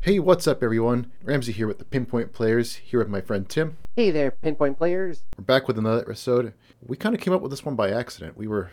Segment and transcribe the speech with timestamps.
[0.00, 1.10] Hey, what's up, everyone?
[1.24, 3.76] Ramsey here with the Pinpoint Players, here with my friend Tim.
[3.96, 5.24] Hey there, Pinpoint Players.
[5.36, 6.54] We're back with another episode.
[6.86, 8.36] We kind of came up with this one by accident.
[8.36, 8.70] We were,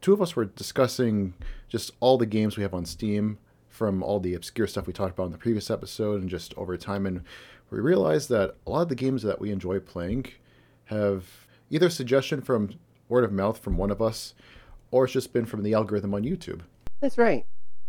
[0.00, 1.34] two of us were discussing
[1.68, 5.12] just all the games we have on Steam from all the obscure stuff we talked
[5.12, 7.04] about in the previous episode and just over time.
[7.04, 7.22] And
[7.70, 10.26] we realized that a lot of the games that we enjoy playing
[10.86, 11.26] have
[11.70, 12.70] either suggestion from
[13.10, 14.34] word of mouth from one of us,
[14.90, 16.62] or it's just been from the algorithm on YouTube.
[17.00, 17.44] That's right.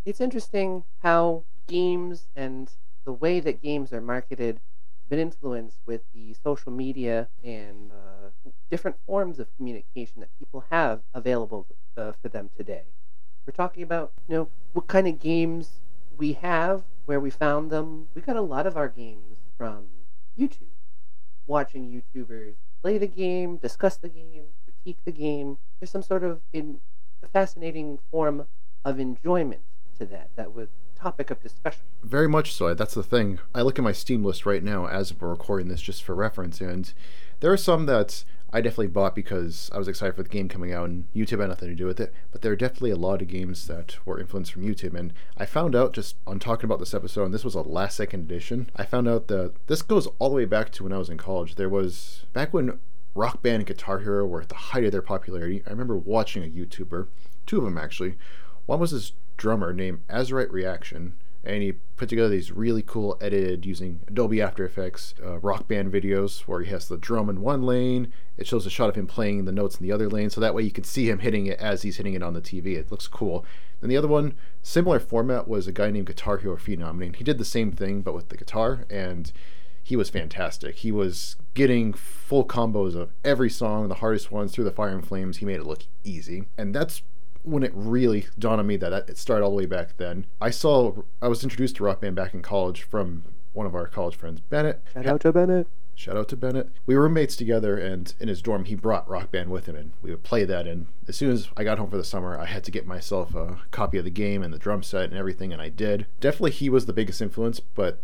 [0.05, 2.71] It's interesting how games and
[3.05, 8.49] the way that games are marketed has been influenced with the social media and uh,
[8.69, 11.67] different forms of communication that people have available
[11.97, 12.83] uh, for them today.
[13.45, 15.81] We're talking about, you know, what kind of games
[16.17, 18.07] we have, where we found them.
[18.15, 19.87] We got a lot of our games from
[20.39, 20.67] YouTube.
[21.45, 25.57] Watching YouTubers play the game, discuss the game, critique the game.
[25.79, 26.79] There's some sort of in,
[27.31, 28.47] fascinating form
[28.85, 29.61] of enjoyment
[29.97, 30.69] to that that was
[31.03, 31.81] topic of discussion.
[32.01, 32.73] Very much so.
[32.73, 33.39] That's the thing.
[33.53, 36.61] I look at my Steam list right now as we're recording this just for reference,
[36.61, 36.93] and
[37.41, 38.23] there are some that
[38.53, 41.49] I definitely bought because I was excited for the game coming out, and YouTube had
[41.49, 42.13] nothing to do with it.
[42.31, 45.45] But there are definitely a lot of games that were influenced from YouTube, and I
[45.45, 48.69] found out just on talking about this episode, and this was a last second edition.
[48.75, 51.17] I found out that this goes all the way back to when I was in
[51.17, 51.55] college.
[51.55, 52.79] There was back when
[53.15, 55.63] Rock Band and Guitar Hero were at the height of their popularity.
[55.67, 57.07] I remember watching a YouTuber,
[57.45, 58.17] two of them actually.
[58.65, 63.65] One was this drummer named Azurite Reaction, and he put together these really cool edited
[63.65, 67.63] using Adobe After Effects uh, rock band videos where he has the drum in one
[67.63, 68.13] lane.
[68.37, 70.55] It shows a shot of him playing the notes in the other lane, so that
[70.55, 72.77] way you can see him hitting it as he's hitting it on the TV.
[72.77, 73.45] It looks cool.
[73.81, 76.87] And the other one, similar format, was a guy named Guitar Hero Phenom.
[76.87, 79.31] I mean, he did the same thing but with the guitar, and
[79.83, 80.77] he was fantastic.
[80.77, 85.05] He was getting full combos of every song, the hardest ones, through the fire and
[85.05, 85.37] flames.
[85.37, 87.01] He made it look easy, and that's
[87.43, 90.25] when it really dawned on me that it started all the way back then.
[90.41, 93.87] I saw I was introduced to Rock Band back in college from one of our
[93.87, 94.81] college friends, Bennett.
[94.93, 95.67] Shout out to Bennett.
[95.95, 96.69] Shout out to Bennett.
[96.87, 99.91] We were roommates together, and in his dorm, he brought Rock Band with him, and
[100.01, 100.67] we would play that.
[100.67, 103.35] And as soon as I got home for the summer, I had to get myself
[103.35, 106.07] a copy of the game and the drum set and everything, and I did.
[106.19, 108.01] Definitely, he was the biggest influence, but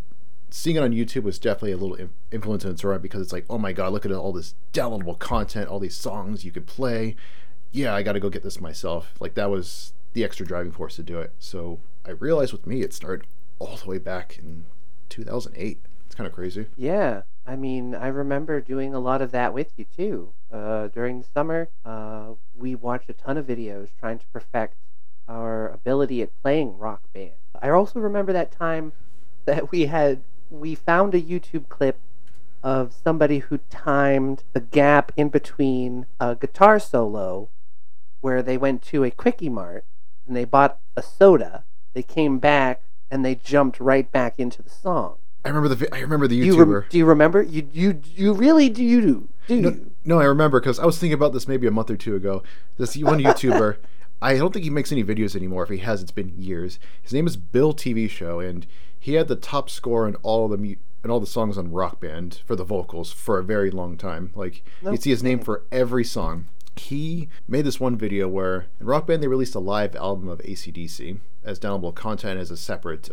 [0.50, 3.46] seeing it on YouTube was definitely a little influence in its own because it's like,
[3.50, 7.16] oh my god, look at all this downloadable content, all these songs you could play
[7.72, 9.14] yeah, I got to go get this myself.
[9.20, 11.32] Like that was the extra driving force to do it.
[11.38, 13.26] So I realized with me, it started
[13.58, 14.64] all the way back in
[15.08, 15.78] 2008.
[16.06, 16.66] It's kind of crazy.
[16.76, 17.22] Yeah.
[17.46, 20.32] I mean, I remember doing a lot of that with you too.
[20.52, 24.76] Uh, during the summer, uh, we watched a ton of videos trying to perfect
[25.28, 27.32] our ability at playing rock band.
[27.62, 28.92] I also remember that time
[29.44, 31.98] that we had we found a YouTube clip
[32.62, 37.48] of somebody who timed the gap in between a guitar solo
[38.20, 39.84] where they went to a quickie mart
[40.26, 41.64] and they bought a soda.
[41.94, 45.16] They came back and they jumped right back into the song.
[45.44, 46.44] I remember the I remember the YouTuber.
[46.44, 47.42] You rem- do you remember?
[47.42, 49.28] You you you really do you do?
[49.48, 49.90] do no, you?
[50.04, 52.42] no, I remember because I was thinking about this maybe a month or two ago.
[52.76, 53.78] This one YouTuber.
[54.22, 55.62] I don't think he makes any videos anymore.
[55.62, 56.78] If he has, it's been years.
[57.00, 58.66] His name is Bill TV Show, and
[58.98, 62.00] he had the top score in all the mu- in all the songs on Rock
[62.00, 64.30] Band for the vocals for a very long time.
[64.34, 64.90] Like no.
[64.90, 66.46] you'd see his name for every song
[66.80, 70.40] he made this one video where in Rock Band they released a live album of
[70.40, 73.10] ACDC as downloadable content as a separate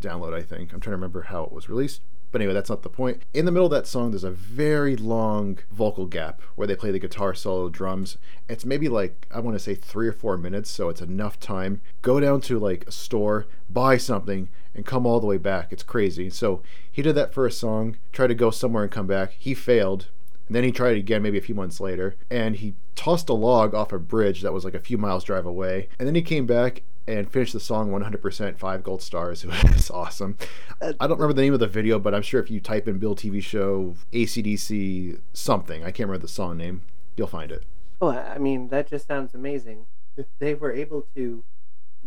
[0.00, 0.72] download, I think.
[0.72, 2.02] I'm trying to remember how it was released.
[2.30, 3.22] But anyway, that's not the point.
[3.32, 6.90] In the middle of that song, there's a very long vocal gap where they play
[6.90, 8.18] the guitar solo, drums.
[8.50, 11.80] It's maybe like, I want to say three or four minutes, so it's enough time.
[12.02, 15.72] Go down to like a store, buy something, and come all the way back.
[15.72, 16.28] It's crazy.
[16.28, 16.60] So
[16.92, 19.32] he did that for a song, tried to go somewhere and come back.
[19.32, 20.08] He failed,
[20.48, 23.34] and then he tried it again maybe a few months later, and he tossed a
[23.34, 25.88] log off a bridge that was like a few miles drive away.
[25.98, 29.44] And then he came back and finished the song 100% five gold stars.
[29.48, 30.36] It was awesome.
[30.82, 32.98] I don't remember the name of the video, but I'm sure if you type in
[32.98, 36.82] Bill TV show ACDC something, I can't remember the song name,
[37.16, 37.64] you'll find it.
[38.00, 39.86] Oh, I mean, that just sounds amazing.
[40.40, 41.44] They were able to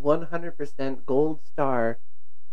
[0.02, 1.98] 100% gold star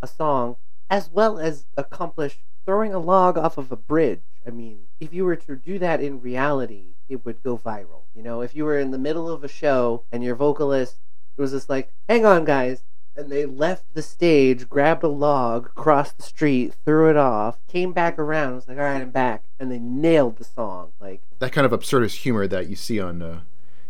[0.01, 0.55] a song
[0.89, 4.21] as well as accomplish throwing a log off of a bridge.
[4.49, 8.05] I mean, if you were to do that in reality, it would go viral.
[8.15, 10.95] You know, if you were in the middle of a show and your vocalist
[11.37, 12.81] was just like, hang on, guys.
[13.15, 17.93] And they left the stage, grabbed a log, crossed the street, threw it off, came
[17.93, 19.43] back around, was like, all right, I'm back.
[19.59, 20.93] And they nailed the song.
[20.99, 23.41] Like that kind of absurdist humor that you see on uh,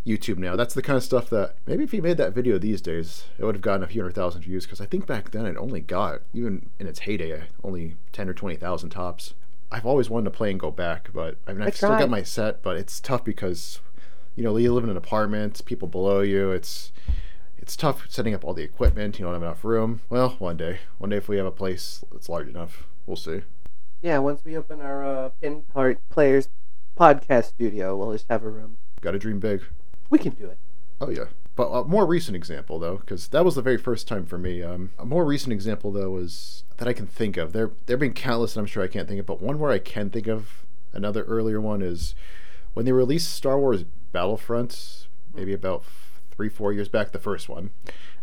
[0.06, 0.58] YouTube now.
[0.58, 3.46] That's the kind of stuff that maybe if he made that video these days, it
[3.46, 4.66] would have gotten a few hundred thousand views.
[4.66, 8.34] Because I think back then it only got, even in its heyday, only ten or
[8.34, 9.36] twenty thousand tops.
[9.72, 12.24] I've always wanted to play and go back, but I mean, I've still got my
[12.24, 13.80] set, but it's tough because,
[14.36, 16.52] you know, you live in an apartment, people below you.
[16.52, 16.92] It's
[17.58, 19.20] it's tough setting up all the equipment.
[19.20, 20.02] You don't have enough room.
[20.10, 23.42] Well, one day, one day if we have a place that's large enough, we'll see.
[24.02, 26.50] Yeah, once we open our uh, Pin Part Players
[26.98, 28.78] podcast studio, we'll just have a room.
[29.02, 29.62] Got to dream big.
[30.10, 30.58] We can do it.
[31.00, 31.26] Oh yeah.
[31.60, 34.64] But a more recent example though, because that was the very first time for me.
[34.64, 37.52] Um, a more recent example though is that I can think of.
[37.52, 39.70] There, there have been countless, and I'm sure I can't think of, but one where
[39.70, 40.64] I can think of.
[40.94, 42.16] Another earlier one is
[42.74, 43.84] when they released Star Wars
[44.14, 45.84] Battlefront, maybe about
[46.32, 47.72] three, four years back, the first one,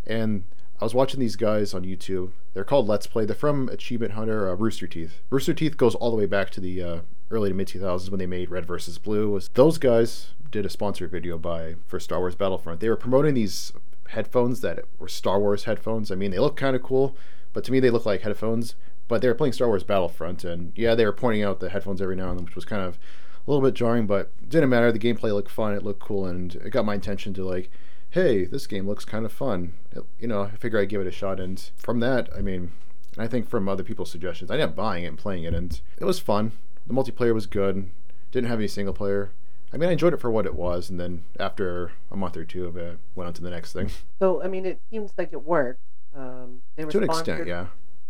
[0.06, 0.44] and
[0.78, 2.32] I was watching these guys on YouTube.
[2.52, 3.24] They're called Let's Play.
[3.24, 5.22] They're from Achievement Hunter, uh, Rooster Teeth.
[5.30, 7.00] Rooster Teeth goes all the way back to the uh,
[7.30, 9.40] early to mid 2000s when they made Red versus Blue.
[9.54, 12.80] Those guys did a sponsored video by for Star Wars Battlefront.
[12.80, 13.72] They were promoting these
[14.08, 16.12] headphones that were Star Wars headphones.
[16.12, 17.16] I mean, they look kind of cool,
[17.54, 18.74] but to me they look like headphones.
[19.08, 22.02] But they were playing Star Wars Battlefront, and yeah, they were pointing out the headphones
[22.02, 22.98] every now and then, which was kind of
[23.46, 24.90] a little bit jarring, but didn't matter.
[24.92, 25.74] The gameplay looked fun.
[25.74, 27.70] It looked cool, and it got my attention to like,
[28.10, 29.74] hey, this game looks kind of fun.
[29.92, 31.40] It, you know, I figure I'd give it a shot.
[31.40, 32.72] And from that, I mean,
[33.18, 35.80] I think from other people's suggestions, I ended up buying it and playing it, and
[35.98, 36.52] it was fun.
[36.86, 37.90] The multiplayer was good.
[38.30, 39.32] Didn't have any single player.
[39.72, 42.44] I mean, I enjoyed it for what it was, and then after a month or
[42.44, 43.90] two of it, went on to the next thing.
[44.18, 45.80] So, I mean, it seems like it worked.
[46.14, 47.66] Um, they were to an sponsored, extent, yeah.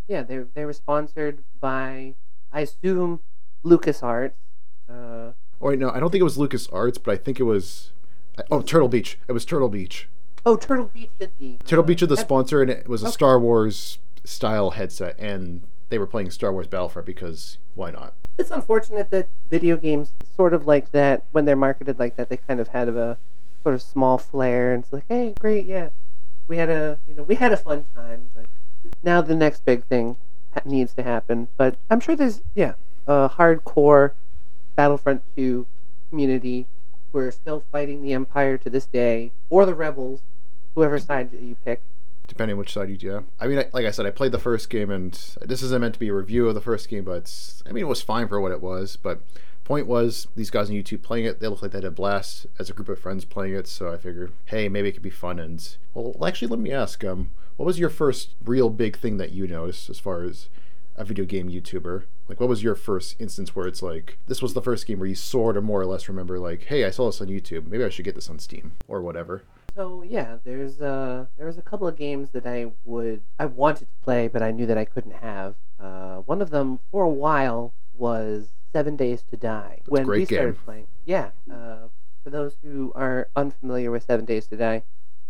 [0.06, 2.14] Yeah, they they were sponsored by,
[2.52, 3.20] I assume,
[3.64, 4.34] LucasArts.
[4.88, 7.44] Uh, Oh wait, no, I don't think it was Lucas Arts, but I think it
[7.44, 7.90] was.
[8.50, 9.18] Oh, Turtle Beach.
[9.28, 10.08] It was Turtle Beach.
[10.44, 13.12] oh, Turtle Beach did the Turtle Beach is the sponsor, and it was a Okay.
[13.12, 18.12] Star Wars style headset, and they were playing Star Wars Battlefront because why not?
[18.38, 22.36] It's unfortunate that video games, sort of like that, when they're marketed like that, they
[22.36, 23.18] kind of have a
[23.62, 25.88] sort of small flair, and it's like, hey, great, yeah,
[26.48, 28.46] we had a, you know, we had a fun time, but
[29.02, 30.16] now the next big thing
[30.54, 31.48] ha- needs to happen.
[31.56, 32.74] But I'm sure there's, yeah,
[33.06, 34.12] a hardcore
[34.76, 35.66] Battlefront 2
[36.10, 36.66] community
[37.16, 40.20] who are still fighting the Empire to this day, or the Rebels,
[40.74, 41.80] whoever side you pick.
[42.28, 43.24] Depending which side you do.
[43.40, 45.94] I mean, I, like I said, I played the first game, and this isn't meant
[45.94, 47.32] to be a review of the first game, but
[47.66, 48.96] I mean, it was fine for what it was.
[48.96, 49.22] But
[49.64, 52.46] point was, these guys on YouTube playing it, they looked like they had a blast
[52.58, 53.66] as a group of friends playing it.
[53.66, 55.38] So I figured, hey, maybe it could be fun.
[55.38, 59.32] And well, actually, let me ask, um, what was your first real big thing that
[59.32, 60.50] you noticed as far as
[60.96, 62.02] a video game YouTuber?
[62.28, 65.08] Like, what was your first instance where it's like, this was the first game where
[65.08, 67.68] you sort of more or less remember, like, hey, I saw this on YouTube.
[67.68, 69.42] Maybe I should get this on Steam or whatever.
[69.76, 73.94] So yeah, there's uh there's a couple of games that I would I wanted to
[74.02, 75.54] play, but I knew that I couldn't have.
[75.78, 79.80] Uh, one of them for a while was Seven Days to Die.
[79.86, 81.30] a when great we started playing, yeah.
[81.50, 81.88] Uh,
[82.24, 84.82] for those who are unfamiliar with Seven Days to Die,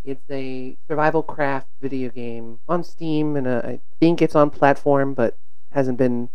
[0.04, 5.12] it's a survival craft video game on Steam, and uh, I think it's on platform,
[5.12, 5.36] but
[5.72, 6.28] hasn't been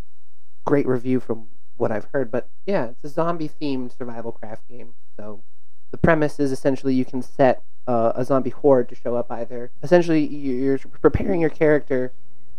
[0.66, 1.48] great review from
[1.78, 2.31] what I've heard.
[2.31, 4.94] But yeah, it's a zombie themed survival craft game.
[5.18, 5.44] So
[5.92, 9.72] the premise is essentially you can set uh, a zombie horde to show up either.
[9.81, 12.13] Essentially, you- you're preparing your character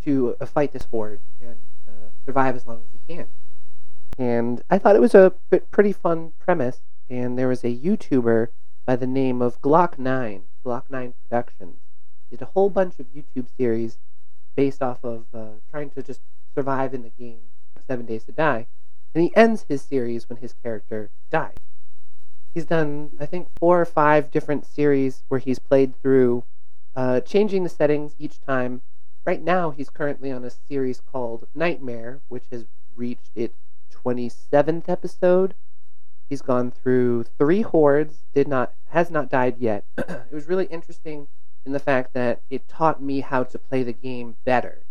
[0.04, 1.56] to uh, fight this horde and
[1.88, 3.26] uh, survive as long as you can.
[4.18, 5.32] And I thought it was a
[5.70, 6.80] pretty fun premise.
[7.08, 8.48] And there was a YouTuber
[8.86, 11.76] by the name of Glock9, Glock9 Productions,
[12.30, 13.98] did a whole bunch of YouTube series
[14.56, 16.20] based off of uh, trying to just
[16.54, 17.40] survive in the game
[17.92, 18.66] Seven Days to Die.
[19.14, 21.58] And he ends his series when his character dies.
[22.54, 26.44] He's done, I think, four or five different series where he's played through,
[26.96, 28.80] uh, changing the settings each time.
[29.26, 32.64] Right now, he's currently on a series called Nightmare, which has
[32.96, 33.58] reached its
[33.90, 35.52] 27th episode.
[36.30, 39.84] He's gone through three hordes, did not has not died yet.
[39.98, 41.28] it was really interesting
[41.66, 44.86] in the fact that it taught me how to play the game better.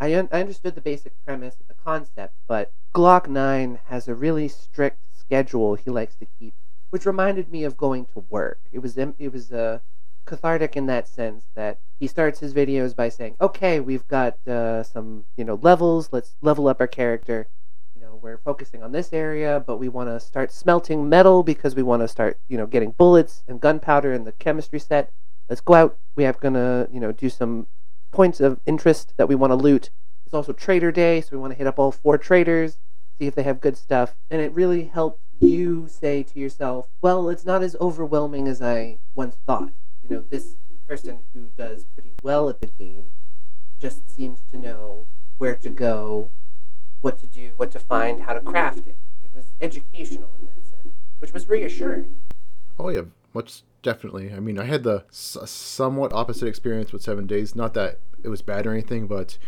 [0.00, 4.14] I, un- I understood the basic premise and the concept, but Glock 9 has a
[4.14, 6.54] really strict schedule he likes to keep,
[6.90, 8.60] which reminded me of going to work.
[8.72, 9.80] It was it was uh,
[10.24, 14.82] cathartic in that sense that he starts his videos by saying, "Okay, we've got uh,
[14.82, 16.10] some you know levels.
[16.12, 17.48] Let's level up our character.
[17.94, 21.74] You know, we're focusing on this area, but we want to start smelting metal because
[21.74, 25.10] we want to start you know getting bullets and gunpowder in the chemistry set.
[25.48, 25.98] Let's go out.
[26.14, 27.66] We have gonna you know do some
[28.10, 29.90] points of interest that we want to loot.
[30.24, 32.78] It's also Trader Day, so we want to hit up all four traders,
[33.18, 34.14] see if they have good stuff.
[34.30, 38.98] And it really helped you say to yourself, well, it's not as overwhelming as I
[39.14, 39.72] once thought.
[40.02, 43.10] You know, this person who does pretty well at the game
[43.78, 46.30] just seems to know where to go,
[47.00, 48.96] what to do, what to find, how to craft it.
[49.22, 52.16] It was educational in that sense, which was reassuring.
[52.78, 53.02] Oh yeah,
[53.34, 54.32] much definitely.
[54.32, 57.54] I mean, I had the somewhat opposite experience with Seven Days.
[57.54, 59.38] Not that it was bad or anything, but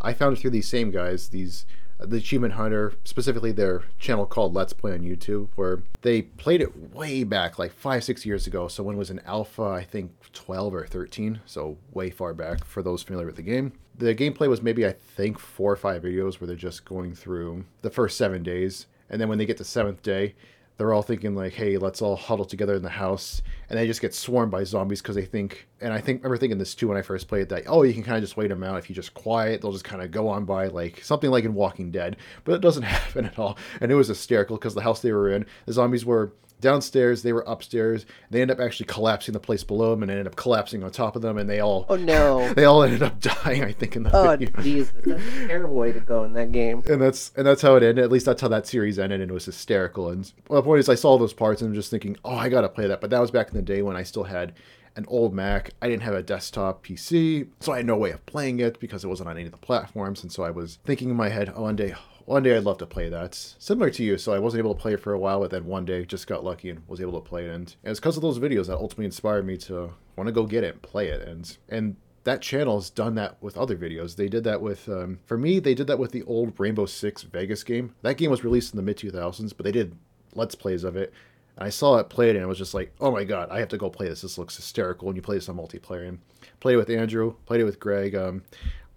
[0.00, 1.66] I found it through these same guys, these
[2.00, 6.94] the Achievement Hunter, specifically their channel called Let's Play on YouTube, where they played it
[6.94, 8.68] way back, like five, six years ago.
[8.68, 12.64] So when it was in alpha, I think 12 or 13, so way far back
[12.64, 13.72] for those familiar with the game.
[13.96, 17.64] The gameplay was maybe, I think, four or five videos where they're just going through
[17.82, 18.86] the first seven days.
[19.10, 20.36] And then when they get to seventh day,
[20.78, 24.00] they're all thinking like, "Hey, let's all huddle together in the house," and they just
[24.00, 25.68] get swarmed by zombies because they think.
[25.80, 27.64] And I think I remember thinking this too when I first played that.
[27.66, 29.60] Oh, you can kind of just wait them out if you just quiet.
[29.60, 32.60] They'll just kind of go on by like something like in Walking Dead, but it
[32.60, 33.58] doesn't happen at all.
[33.80, 37.32] And it was hysterical because the house they were in, the zombies were downstairs, they
[37.32, 38.06] were upstairs.
[38.30, 41.16] They end up actually collapsing the place below them and ended up collapsing on top
[41.16, 42.52] of them, and they all Oh no.
[42.54, 43.64] they all ended up dying.
[43.64, 44.50] I think in the oh video.
[44.62, 46.82] Jesus, that's a terrible way to go in that game.
[46.88, 48.04] and that's and that's how it ended.
[48.04, 50.10] At least that's how that series ended, and it was hysterical.
[50.10, 52.48] And well, the point is, I saw those parts and I'm just thinking, oh, I
[52.48, 53.00] gotta play that.
[53.00, 54.52] But that was back in the day when I still had
[54.96, 55.70] an old Mac.
[55.80, 59.04] I didn't have a desktop PC, so I had no way of playing it because
[59.04, 60.22] it wasn't on any of the platforms.
[60.22, 61.94] And so I was thinking in my head, oh, one day,
[62.28, 63.34] one day I'd love to play that.
[63.34, 65.64] Similar to you, so I wasn't able to play it for a while, but then
[65.64, 67.50] one day just got lucky and was able to play it.
[67.50, 70.62] And, it's because of those videos that ultimately inspired me to want to go get
[70.62, 71.26] it and play it.
[71.26, 74.16] And and that channel's done that with other videos.
[74.16, 77.22] They did that with, um, for me, they did that with the old Rainbow Six
[77.22, 77.94] Vegas game.
[78.02, 79.96] That game was released in the mid 2000s, but they did
[80.34, 81.14] let's plays of it.
[81.56, 83.68] And I saw it played, and I was just like, oh my god, I have
[83.68, 84.20] to go play this.
[84.20, 85.08] This looks hysterical.
[85.08, 86.06] And you play this on multiplayer.
[86.06, 86.18] And
[86.60, 88.14] played it with Andrew, played it with Greg.
[88.14, 88.42] Um,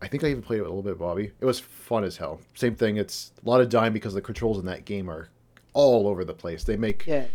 [0.02, 1.32] I think I even played it a little bit Bobby.
[1.40, 2.42] It was fun as hell.
[2.56, 2.98] Same thing.
[2.98, 5.30] It's a lot of dying because the controls in that game are
[5.74, 6.64] all over the place.
[6.64, 7.26] They make Yeah,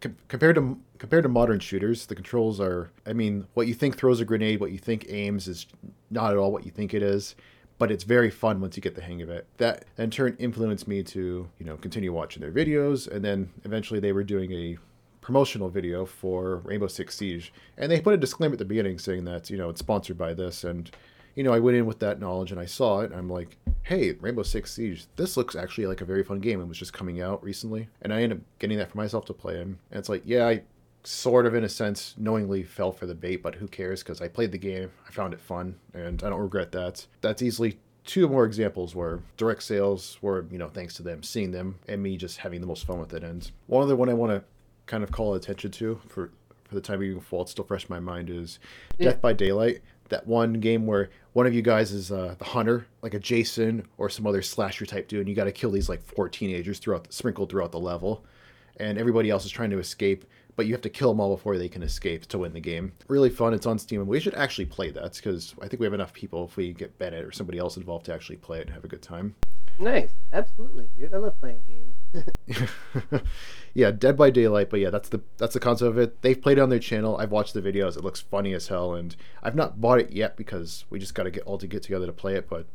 [0.00, 2.90] com- compared to compared to modern shooters, the controls are.
[3.06, 5.66] I mean, what you think throws a grenade, what you think aims, is
[6.10, 7.34] not at all what you think it is.
[7.78, 9.46] But it's very fun once you get the hang of it.
[9.56, 13.98] That in turn influenced me to you know continue watching their videos, and then eventually
[13.98, 14.78] they were doing a
[15.20, 19.24] promotional video for Rainbow Six Siege, and they put a disclaimer at the beginning saying
[19.24, 20.90] that you know it's sponsored by this, and
[21.34, 23.56] you know I went in with that knowledge and I saw it, and I'm like,
[23.82, 26.60] hey, Rainbow Six Siege, this looks actually like a very fun game.
[26.60, 29.32] It was just coming out recently, and I ended up getting that for myself to
[29.32, 30.62] play, and it's like, yeah, I
[31.04, 34.02] sort of in a sense knowingly fell for the bait, but who cares?
[34.02, 37.06] Because I played the game, I found it fun, and I don't regret that.
[37.20, 41.52] That's easily two more examples where direct sales were, you know, thanks to them seeing
[41.52, 43.22] them and me just having the most fun with it.
[43.22, 44.44] And one other one I want to
[44.86, 46.30] kind of call attention to for
[46.64, 48.58] for the time being fall, it's still fresh in my mind is
[48.98, 49.10] Yeah.
[49.10, 49.82] Death by Daylight.
[50.12, 53.88] That one game where one of you guys is uh, the hunter, like a Jason
[53.96, 56.78] or some other slasher type dude, and you got to kill these like four teenagers
[56.78, 58.22] throughout, sprinkled throughout the level,
[58.76, 61.56] and everybody else is trying to escape, but you have to kill them all before
[61.56, 62.92] they can escape to win the game.
[63.08, 63.54] Really fun.
[63.54, 66.12] It's on Steam, and we should actually play that because I think we have enough
[66.12, 68.84] people if we get Bennett or somebody else involved to actually play it and have
[68.84, 69.34] a good time.
[69.78, 70.10] Nice.
[70.34, 71.14] Absolutely, dude.
[71.14, 71.91] I love playing games.
[73.74, 76.22] yeah, Dead by Daylight, but yeah, that's the that's the concept of it.
[76.22, 77.16] They've played it on their channel.
[77.16, 77.96] I've watched the videos.
[77.96, 81.24] It looks funny as hell, and I've not bought it yet because we just got
[81.24, 82.48] to get all to get together to play it.
[82.48, 82.66] But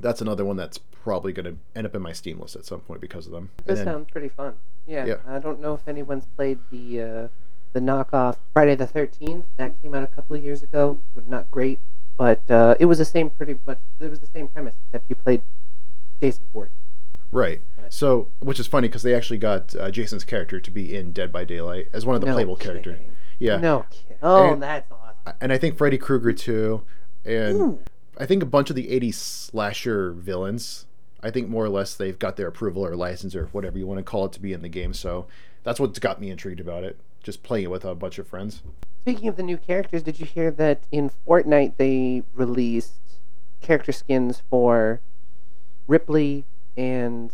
[0.00, 2.80] that's another one that's probably going to end up in my Steam list at some
[2.80, 3.50] point because of them.
[3.64, 4.54] This then- sounds pretty fun.
[4.86, 5.04] Yeah.
[5.04, 5.16] Yeah.
[5.26, 7.28] I don't know if anyone's played the uh,
[7.72, 9.44] the knockoff Friday the Thirteenth.
[9.56, 10.98] That came out a couple of years ago.
[11.28, 11.80] Not great,
[12.16, 13.78] but uh, it was the same pretty much.
[14.00, 15.42] It was the same premise, except you played
[16.20, 16.70] Jason Ford.
[17.32, 17.60] right.
[17.90, 21.30] So, which is funny because they actually got uh, Jason's character to be in Dead
[21.32, 22.98] by Daylight as one of the No playable characters.
[23.38, 23.84] Yeah, No.
[23.90, 24.16] Kidding.
[24.22, 25.34] Oh, And- that's awesome.
[25.40, 26.82] and I think Freddy Krueger too,
[27.24, 27.78] and Ooh.
[28.18, 30.86] I think a bunch of the 80s slasher villains,
[31.22, 33.98] I think more or less they've got their approval or license or whatever you want
[33.98, 34.94] to call it to be in the game.
[34.94, 35.26] So
[35.64, 36.98] that's what's got me intrigued about it.
[37.22, 38.62] Just playing it with a bunch of friends.
[39.02, 42.94] Speaking of the new characters, did you hear that in Fortnite they released
[43.60, 45.00] character skins for
[45.86, 46.44] Ripley
[46.76, 47.32] and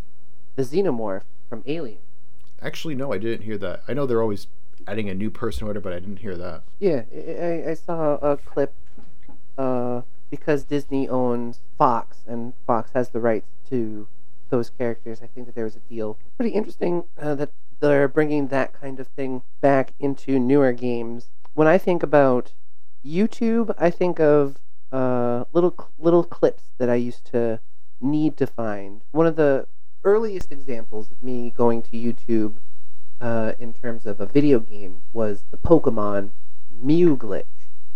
[0.57, 1.99] the Xenomorph from Alien?
[2.61, 3.83] Actually, no, I didn't hear that.
[3.89, 4.47] I know they're always
[4.87, 6.63] adding a new person order, but I didn't hear that.
[6.79, 8.75] Yeah, I, I- saw a clip
[9.59, 14.07] uh, because Disney owns Fox and Fox has the rights to
[14.51, 15.21] those characters.
[15.23, 16.19] I think that there was a deal.
[16.37, 21.31] Pretty interesting uh, that they're bringing that kind of thing back into newer games.
[21.55, 22.53] When I think about
[23.05, 24.59] YouTube, I think of
[24.93, 27.61] uh, little little clips that I used to
[28.01, 29.03] need to find.
[29.11, 29.67] One of the
[30.05, 32.55] earliest examples of me going to YouTube
[33.21, 36.31] uh, in terms of a video game was the Pokemon
[36.81, 37.45] Mew glitch.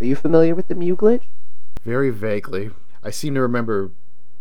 [0.01, 1.25] Are you familiar with the Mew glitch?
[1.83, 2.71] Very vaguely.
[3.03, 3.91] I seem to remember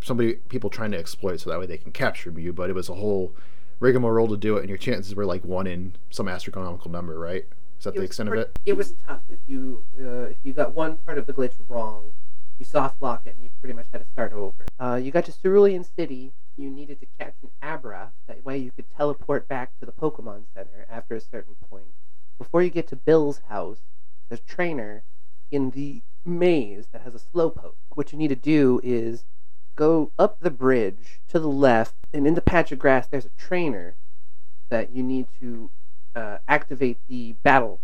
[0.01, 2.73] somebody people trying to exploit it so that way they can capture Mew, but it
[2.73, 3.35] was a whole
[3.79, 7.45] rigmarole to do it, and your chances were like one in some astronomical number, right?
[7.77, 8.57] Is that the was extent of it?
[8.65, 12.11] It was tough if you uh, if you got one part of the glitch wrong,
[12.59, 14.65] you soft lock it and you pretty much had to start over.
[14.79, 16.31] Uh, you got to Cerulean City.
[16.57, 18.13] You needed to catch an Abra.
[18.27, 21.87] That way you could teleport back to the Pokemon Center after a certain point.
[22.37, 23.79] Before you get to Bill's house,
[24.29, 25.03] there's a trainer
[25.51, 27.75] in the maze that has a Slowpoke.
[27.89, 29.25] What you need to do is
[29.75, 33.29] go up the bridge to the left, and in the patch of grass, there's a
[33.37, 33.95] trainer
[34.69, 35.69] that you need to
[36.15, 37.81] uh, activate the battle,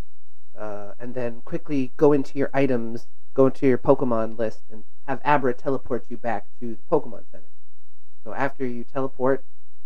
[0.57, 5.19] uh, and then quickly go into your items, go into your Pokemon list, and have
[5.25, 7.45] Abra teleport you back to the Pokemon Center.
[8.23, 9.43] So after you teleport,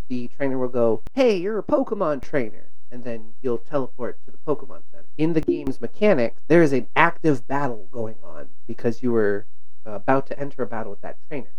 [0.08, 4.38] the trainer will go, "Hey, you're a Pokemon trainer," and then you'll teleport to the
[4.38, 5.08] Pokemon Center.
[5.16, 9.46] In the game's mechanics, there is an active battle going on because you were
[9.86, 11.52] uh, about to enter a battle with that trainer.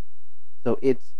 [0.63, 1.13] So it's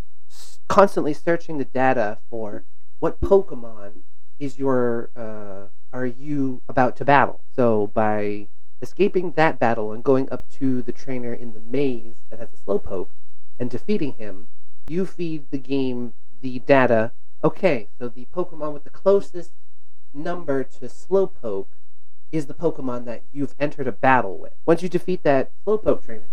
[0.68, 2.64] constantly searching the data for
[3.00, 4.04] what Pokemon
[4.40, 7.42] is your uh, are you about to battle.
[7.56, 8.48] So by
[8.82, 12.58] escaping that battle and going up to the trainer in the maze that has a
[12.58, 13.10] slowpoke
[13.60, 14.50] and defeating him,
[14.88, 17.12] you feed the game the data.
[17.44, 19.52] Okay, so the Pokemon with the closest
[20.14, 21.68] number to Slowpoke
[22.32, 24.54] is the Pokemon that you've entered a battle with.
[24.66, 26.28] Once you defeat that Slowpoke trainer,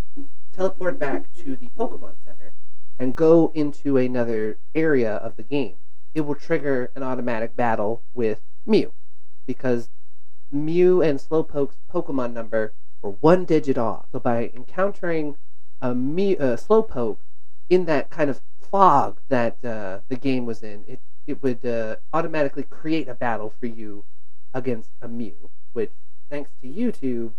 [0.52, 2.52] teleport back to the Pokemon Center
[2.98, 5.76] and go into another area of the game.
[6.14, 8.92] It will trigger an automatic battle with Mew
[9.46, 9.88] because
[10.50, 14.06] Mew and Slowpoke's Pokemon number were one digit off.
[14.12, 15.36] So by encountering
[15.82, 17.18] a Mew, uh, Slowpoke
[17.68, 18.40] in that kind of
[18.70, 23.52] fog that uh, the game was in, it it would uh, automatically create a battle
[23.58, 24.04] for you
[24.52, 25.90] against a Mew, which
[26.28, 27.32] thanks to YouTube,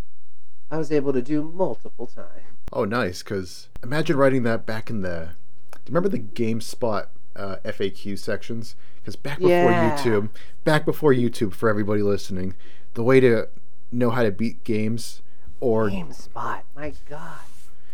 [0.72, 2.58] I was able to do multiple times.
[2.74, 3.22] Oh, nice!
[3.22, 5.29] Because imagine writing that back in the.
[5.72, 8.75] Do you remember the GameSpot uh, FAQ sections?
[8.96, 9.96] Because back before Yeah.
[9.96, 10.29] YouTube,
[10.63, 12.55] back before YouTube, for everybody listening,
[12.96, 13.48] the way to
[13.91, 15.22] know how to beat games
[15.60, 17.38] or GameSpot, my God.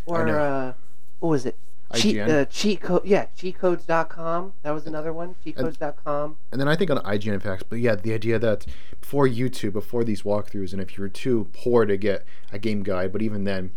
[0.05, 0.73] Or uh,
[1.19, 1.57] what was it?
[1.95, 4.53] Cheat, uh, cheat code, yeah, cheatcodes.com.
[4.63, 5.35] That was another one.
[5.45, 6.37] Cheatcodes.com.
[6.51, 8.65] and then I think on IGN FAQs, but yeah, the idea that
[8.99, 12.83] before YouTube, before these walkthroughs, and if you were too poor to get a game
[12.83, 13.71] guide, but even then,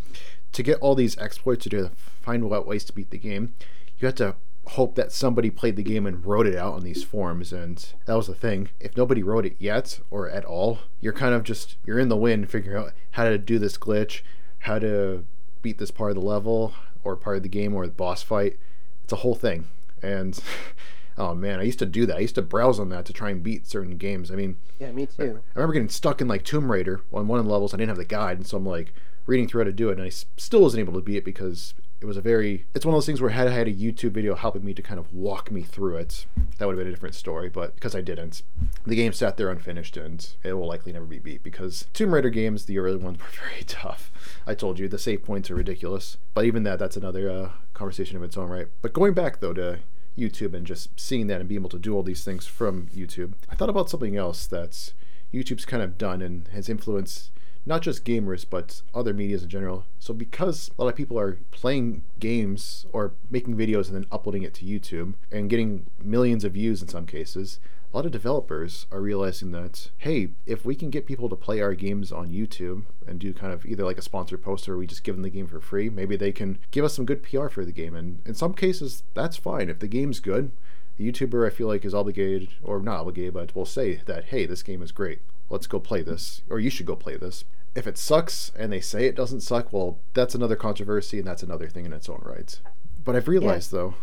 [0.52, 1.90] to get all these exploits to do,
[2.22, 3.54] find out ways to beat the game,
[3.98, 4.36] you had to
[4.68, 8.14] hope that somebody played the game and wrote it out on these forums, and that
[8.14, 8.70] was the thing.
[8.80, 12.16] If nobody wrote it yet or at all, you're kind of just you're in the
[12.16, 14.22] wind figuring out how to do this glitch,
[14.60, 15.24] how to
[15.62, 18.58] beat this part of the level or part of the game or the boss fight.
[19.04, 19.66] It's a whole thing,
[20.02, 20.38] and
[21.18, 22.16] oh man, I used to do that.
[22.16, 24.30] I used to browse on that to try and beat certain games.
[24.30, 25.40] I mean, Yeah, me too.
[25.54, 27.74] I remember getting stuck in like Tomb Raider on one of the levels.
[27.74, 28.94] I didn't have the guide, and so I'm like
[29.26, 31.74] reading through how to do it, and I still wasn't able to beat it because
[32.04, 32.66] it was a very.
[32.74, 34.82] It's one of those things where had I had a YouTube video helping me to
[34.82, 36.26] kind of walk me through it,
[36.58, 37.48] that would have been a different story.
[37.48, 38.42] But because I didn't,
[38.84, 42.28] the game sat there unfinished, and it will likely never be beat because Tomb Raider
[42.28, 44.12] games, the early ones, were very tough.
[44.46, 48.18] I told you the save points are ridiculous, but even that, that's another uh, conversation
[48.18, 48.68] of its own right.
[48.82, 49.78] But going back though to
[50.18, 53.32] YouTube and just seeing that and being able to do all these things from YouTube,
[53.48, 54.92] I thought about something else that's
[55.32, 57.30] YouTube's kind of done and has influenced
[57.66, 59.86] not just gamers but other medias in general.
[59.98, 64.42] So because a lot of people are playing games or making videos and then uploading
[64.42, 67.60] it to YouTube and getting millions of views in some cases,
[67.92, 71.60] a lot of developers are realizing that hey, if we can get people to play
[71.60, 74.86] our games on YouTube and do kind of either like a sponsored post or we
[74.86, 77.48] just give them the game for free, maybe they can give us some good PR
[77.48, 77.94] for the game.
[77.94, 79.68] And in some cases, that's fine.
[79.68, 80.50] If the game's good,
[80.96, 84.46] the YouTuber I feel like is obligated, or not obligated, but will say that, hey,
[84.46, 85.20] this game is great.
[85.50, 87.44] Let's go play this, or you should go play this.
[87.74, 91.42] If it sucks and they say it doesn't suck, well, that's another controversy and that's
[91.42, 92.58] another thing in its own right.
[93.04, 93.94] But I've realized though,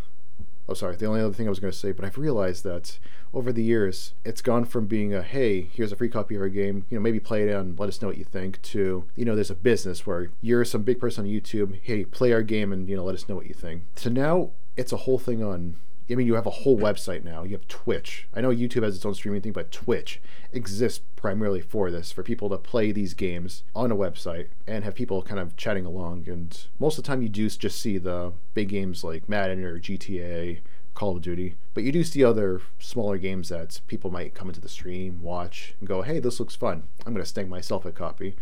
[0.67, 2.99] oh sorry, the only other thing I was going to say, but I've realized that
[3.33, 6.49] over the years, it's gone from being a hey, here's a free copy of our
[6.49, 9.25] game, you know, maybe play it and let us know what you think, to you
[9.25, 12.71] know, there's a business where you're some big person on YouTube, hey, play our game
[12.73, 13.83] and you know, let us know what you think.
[13.95, 15.77] To now, it's a whole thing on
[16.09, 17.43] I mean, you have a whole website now.
[17.43, 18.27] You have Twitch.
[18.35, 20.19] I know YouTube has its own streaming thing, but Twitch
[20.51, 24.95] exists primarily for this, for people to play these games on a website and have
[24.95, 26.27] people kind of chatting along.
[26.27, 29.79] And most of the time, you do just see the big games like Madden or
[29.79, 30.59] GTA,
[30.93, 34.59] Call of Duty, but you do see other smaller games that people might come into
[34.59, 36.83] the stream, watch, and go, hey, this looks fun.
[37.05, 38.35] I'm going to snag myself a copy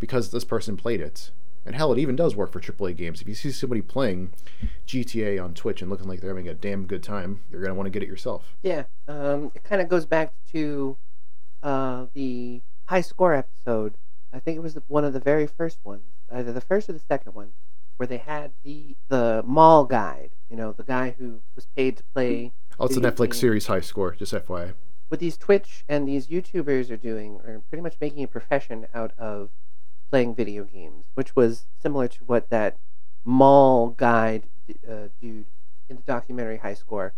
[0.00, 1.30] because this person played it.
[1.66, 3.22] And hell, it even does work for AAA games.
[3.22, 4.32] If you see somebody playing
[4.86, 7.86] GTA on Twitch and looking like they're having a damn good time, you're gonna want
[7.86, 8.54] to get it yourself.
[8.62, 10.96] Yeah, um, it kind of goes back to
[11.62, 13.94] uh, the high score episode.
[14.32, 16.98] I think it was one of the very first ones, either the first or the
[16.98, 17.52] second one,
[17.96, 20.30] where they had the the mall guide.
[20.50, 22.52] You know, the guy who was paid to play.
[22.78, 24.74] Oh, it's a Netflix series high score, just FYI.
[25.08, 29.12] What these Twitch and these YouTubers are doing are pretty much making a profession out
[29.16, 29.50] of
[30.14, 32.76] playing video games, which was similar to what that
[33.24, 34.44] mall guide
[34.88, 35.46] uh, dude
[35.88, 37.14] in the documentary High Score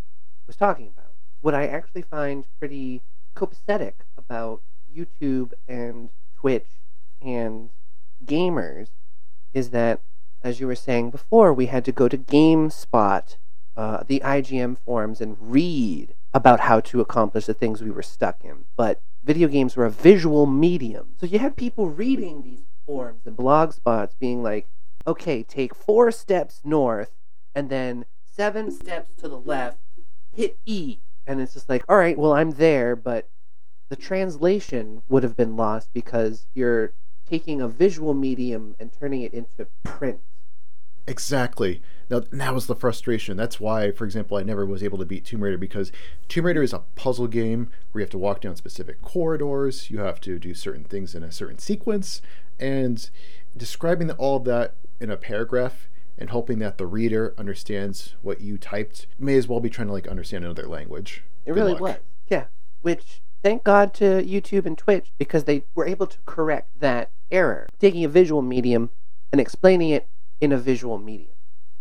[0.47, 1.13] was talking about.
[1.43, 3.03] What I actually find pretty
[3.37, 6.81] copacetic about YouTube and Twitch
[7.21, 7.69] and
[8.25, 8.89] gamers
[9.53, 10.01] is that,
[10.43, 13.37] as you were saying before, we had to go to GameSpot
[13.77, 18.43] uh, the IGN forums and read about how to accomplish the things we were stuck
[18.43, 18.65] in.
[18.75, 21.09] But video games were a visual medium.
[21.21, 24.68] So you had people reading these forums and blog spots being like,
[25.07, 27.11] okay, take four steps north
[27.55, 29.79] and then seven steps to the left,
[30.33, 30.99] hit E.
[31.27, 33.29] And it's just like, all right, well, I'm there, but
[33.88, 36.92] the translation would have been lost because you're
[37.29, 40.20] taking a visual medium and turning it into print.
[41.09, 41.83] Exactly.
[42.11, 43.37] Now, that was the frustration.
[43.37, 45.92] That's why, for example, I never was able to beat Tomb Raider because
[46.29, 49.99] Tomb Raider is a puzzle game where you have to walk down specific corridors, you
[50.01, 52.22] have to do certain things in a certain sequence,
[52.59, 53.09] and
[53.57, 55.88] describing all of that in a paragraph
[56.19, 59.92] and hoping that the reader understands what you typed may as well be trying to
[59.92, 61.25] like understand another language.
[61.45, 61.81] It Good really luck.
[61.81, 61.97] was.
[62.29, 62.45] Yeah.
[62.81, 67.69] Which thank God to YouTube and Twitch because they were able to correct that error,
[67.79, 68.90] taking a visual medium
[69.31, 70.09] and explaining it
[70.40, 71.35] in a visual medium.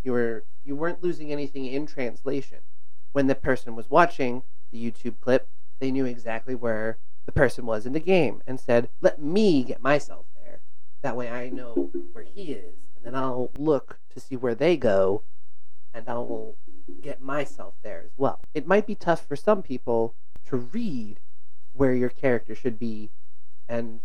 [0.03, 2.59] You were you weren't losing anything in translation.
[3.13, 5.47] When the person was watching the YouTube clip,
[5.79, 9.81] they knew exactly where the person was in the game and said, "Let me get
[9.81, 10.25] myself.
[11.05, 14.75] That way I know where he is, and then I'll look to see where they
[14.75, 15.21] go,
[15.93, 16.57] and I will
[16.99, 20.15] get myself there as well." It might be tough for some people
[20.45, 21.19] to read
[21.73, 23.11] where your character should be
[23.69, 23.99] and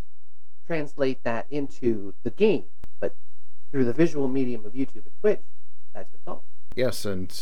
[0.67, 2.65] translate that into the game,
[2.99, 3.15] but
[3.71, 5.41] through the visual medium of YouTube and Twitch,
[5.93, 6.43] that's what's all.
[6.75, 7.35] Yes, and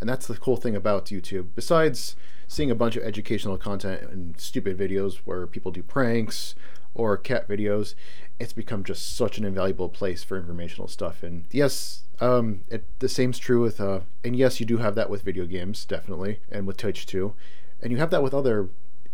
[0.00, 1.50] and that's the cool thing about YouTube.
[1.54, 2.16] Besides
[2.48, 6.56] seeing a bunch of educational content and stupid videos where people do pranks
[6.98, 7.94] or cat videos,
[8.38, 11.22] it's become just such an invaluable place for informational stuff.
[11.22, 15.08] And yes, um, it, the same's true with uh, and yes, you do have that
[15.08, 17.34] with video games, definitely, and with Twitch too,
[17.80, 18.68] and you have that with other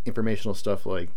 [0.05, 1.09] informational stuff like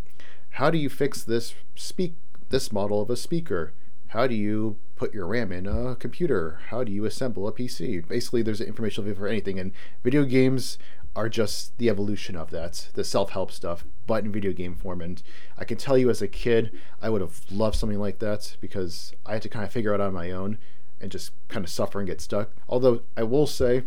[0.53, 2.15] how do you fix this speak
[2.49, 3.75] this model of a speaker
[4.09, 6.61] how do you put your RAM in a computer?
[6.69, 8.07] How do you assemble a PC?
[8.09, 10.79] Basically, there's video for anything, and video games
[11.19, 15.01] are just the evolution of that, the self help stuff, but in video game form.
[15.01, 15.21] And
[15.59, 16.71] I can tell you, as a kid,
[17.03, 20.01] I would have loved something like that because I had to kind of figure it
[20.01, 20.59] out on my own
[21.01, 22.51] and just kind of suffer and get stuck.
[22.69, 23.83] Although, I will say,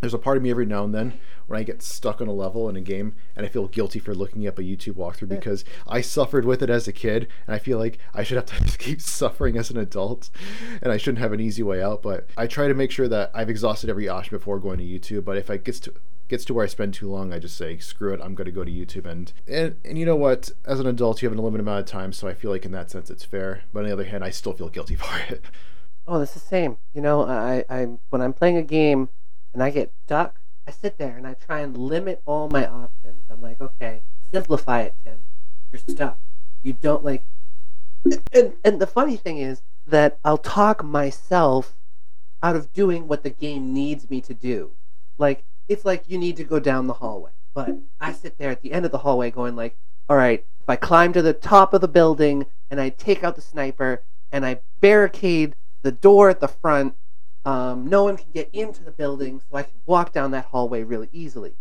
[0.00, 2.32] there's a part of me every now and then when I get stuck on a
[2.32, 5.64] level in a game and I feel guilty for looking up a YouTube walkthrough because
[5.86, 8.78] I suffered with it as a kid and I feel like I should have to
[8.78, 10.30] keep suffering as an adult
[10.80, 12.02] and I shouldn't have an easy way out.
[12.02, 15.24] But I try to make sure that I've exhausted every option before going to YouTube.
[15.24, 15.94] But if it gets to
[16.32, 18.20] gets to where I spend too long, I just say screw it.
[18.22, 20.50] I'm going to go to YouTube and and and you know what?
[20.64, 22.72] As an adult, you have an limited amount of time, so I feel like in
[22.72, 23.64] that sense it's fair.
[23.70, 25.44] But on the other hand, I still feel guilty for it.
[26.08, 26.78] Oh, that's the same.
[26.94, 29.10] You know, I, I when I'm playing a game
[29.52, 33.24] and I get stuck, I sit there and I try and limit all my options.
[33.30, 34.00] I'm like, okay,
[34.32, 35.18] simplify it, Tim.
[35.70, 36.18] You're stuck.
[36.62, 37.24] You don't like.
[38.32, 41.76] And and the funny thing is that I'll talk myself
[42.42, 44.70] out of doing what the game needs me to do.
[45.18, 48.62] Like it's like you need to go down the hallway, but I sit there at
[48.62, 49.76] the end of the hallway going like,
[50.08, 53.36] all right, if I climb to the top of the building and I take out
[53.36, 56.94] the sniper and I barricade the door at the front
[57.44, 60.84] um, no one can get into the building, so I can walk down that hallway
[60.84, 61.54] really easily.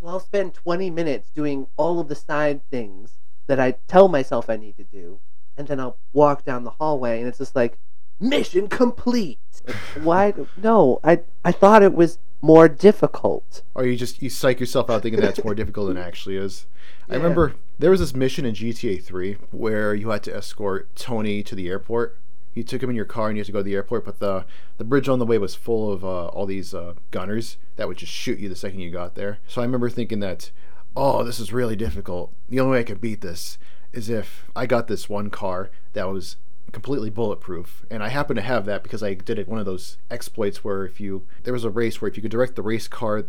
[0.00, 4.50] So I'll spend 20 minutes doing all of the side things that I tell myself
[4.50, 5.20] I need to do,
[5.56, 7.78] and then I'll walk down the hallway, and it's just like,
[8.18, 9.38] mission complete.
[9.64, 10.34] Like, Why?
[10.56, 13.62] No, I I thought it was more difficult.
[13.74, 16.66] or you just you psych yourself out thinking that's more difficult than it actually is.
[17.08, 21.42] I remember there was this mission in GTA 3 where you had to escort Tony
[21.42, 22.18] to the airport.
[22.54, 24.18] You took him in your car and you had to go to the airport, but
[24.18, 24.44] the
[24.78, 27.98] the bridge on the way was full of uh, all these uh, gunners that would
[27.98, 29.38] just shoot you the second you got there.
[29.46, 30.50] So I remember thinking that,
[30.96, 32.32] oh, this is really difficult.
[32.48, 33.58] The only way I could beat this
[33.92, 36.36] is if I got this one car that was
[36.72, 37.84] completely bulletproof.
[37.90, 40.84] And i happen to have that because i did it one of those exploits where
[40.84, 43.24] if you there was a race where if you could direct the race car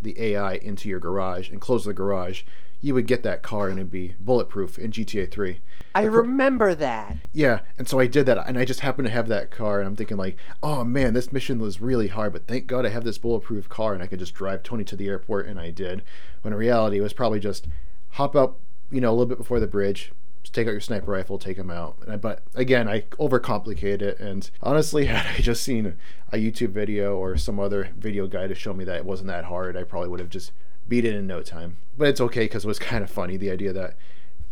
[0.00, 2.42] the ai into your garage and close the garage
[2.80, 5.58] you would get that car and it'd be bulletproof in gta 3
[5.94, 7.16] I remember that.
[7.32, 9.88] yeah and so i did that and i just happened to have that car and
[9.88, 13.04] i'm thinking like oh man this mission was really hard but thank god i have
[13.04, 16.02] this bulletproof car and i could just drive tony to the airport and i did.
[16.42, 17.66] When in reality it was probably just
[18.10, 18.58] hop up
[18.90, 20.12] you know a little bit before the bridge
[20.52, 24.50] take out your sniper rifle take him out I- but again i overcomplicate it and
[24.62, 25.96] honestly had i just seen
[26.32, 29.46] a youtube video or some other video guy to show me that it wasn't that
[29.46, 30.52] hard i probably would have just
[30.88, 33.50] beat it in no time but it's okay because it was kind of funny the
[33.50, 33.96] idea that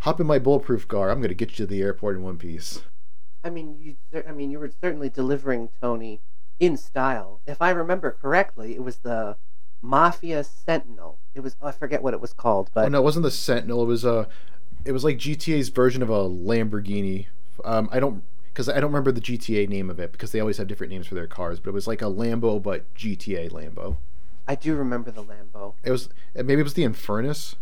[0.01, 2.39] hop in my bulletproof car i'm going to get you to the airport in one
[2.39, 2.83] piece
[3.45, 3.97] I mean, you.
[4.29, 6.21] I mean, you were certainly delivering Tony
[6.61, 7.41] in style.
[7.47, 9.37] If I remember correctly, it was the
[9.81, 11.19] Mafia Sentinel.
[11.35, 13.31] It was oh, I forget what it was called, but oh no, it wasn't the
[13.31, 13.83] Sentinel.
[13.83, 14.29] It was a,
[14.85, 17.27] it was like GTA's version of a Lamborghini.
[17.65, 20.59] Um, I don't because I don't remember the GTA name of it because they always
[20.59, 21.61] have different names for their cars.
[21.61, 23.97] But it was like a Lambo, but GTA Lambo.
[24.47, 25.75] I do remember the Lambo.
[25.85, 27.55] It was maybe it was the Infernus.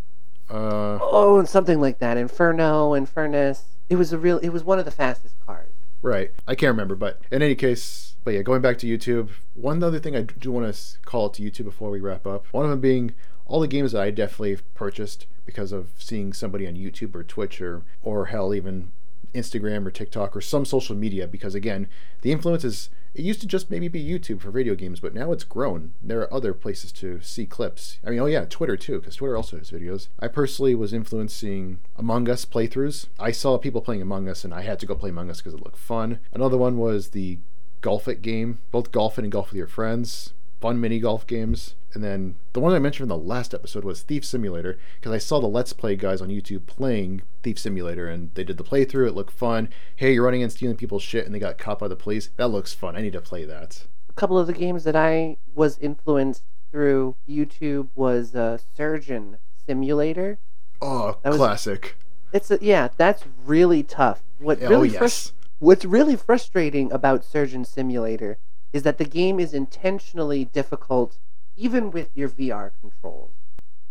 [0.49, 2.17] Uh, Oh, and something like that.
[2.17, 3.63] Inferno, Infernus.
[3.89, 4.39] It was a real.
[4.39, 5.69] It was one of the fastest cars.
[6.03, 6.31] right.
[6.49, 9.31] I can't remember, but in any case, but yeah, going back to YouTube.
[9.55, 12.47] One other thing I do want to call it to YouTube before we wrap up.
[12.53, 13.13] One of them being
[13.47, 17.61] all the games that I definitely purchased because of seeing somebody on YouTube or Twitch
[17.61, 18.93] or or hell even
[19.35, 21.27] Instagram or TikTok or some social media.
[21.27, 21.89] Because again,
[22.23, 25.33] the influence is it used to just maybe be YouTube for video games, but now
[25.33, 25.93] it's grown.
[26.01, 27.99] There are other places to see clips.
[28.07, 30.07] I mean, oh yeah, Twitter too, because Twitter also has videos.
[30.21, 33.09] I personally was influencing Among Us playthroughs.
[33.19, 35.55] I saw people playing Among Us, and I had to go play Among Us because
[35.55, 36.21] it looked fun.
[36.33, 37.39] Another one was the
[37.81, 40.33] Golf It game, both Golf It and Golf with Your Friends.
[40.61, 41.75] Fun mini golf games.
[41.95, 45.19] And then the one I mentioned in the last episode was Thief Simulator, because I
[45.19, 49.09] saw the Let's Play guys on YouTube playing Thief Simulator, and they did the playthrough.
[49.09, 49.71] It looked fun.
[49.97, 52.31] Hey, you're running and stealing people's shit, and they got caught by the police.
[52.37, 52.95] That looks fun.
[52.95, 53.87] I need to play that.
[54.09, 60.39] A couple of the games that I was influenced through YouTube was uh, Surgeon Simulator.
[60.83, 61.97] Oh, That was- classic.
[62.33, 64.23] It's a, yeah, that's really tough.
[64.39, 65.03] What oh, yes.
[65.03, 68.39] frus- what's really frustrating about Surgeon Simulator
[68.73, 71.19] is that the game is intentionally difficult,
[71.57, 73.33] even with your VR controls.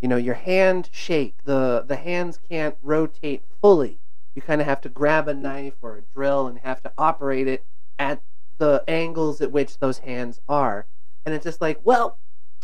[0.01, 1.35] You know, your hand shake.
[1.43, 3.99] the The hands can't rotate fully.
[4.35, 7.47] You kind of have to grab a knife or a drill and have to operate
[7.47, 7.65] it
[7.97, 8.21] at
[8.57, 10.85] the angles at which those hands are.
[11.25, 12.17] And it's just like, well,